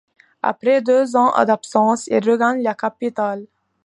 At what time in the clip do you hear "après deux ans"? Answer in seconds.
0.41-1.31